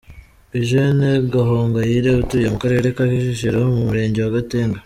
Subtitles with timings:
[0.57, 4.77] Eugénie Gahongayire utuye mu Karere ka Kicukiro mu Murenge wa Gatenga.